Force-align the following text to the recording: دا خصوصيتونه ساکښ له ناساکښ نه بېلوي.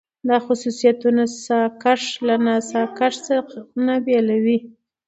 دا 0.27 0.37
خصوصيتونه 0.45 1.23
ساکښ 1.45 2.03
له 2.27 2.35
ناساکښ 2.45 3.15
نه 3.85 3.95
بېلوي. 4.05 4.57